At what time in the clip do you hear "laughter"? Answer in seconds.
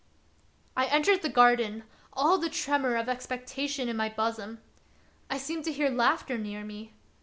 5.91-6.39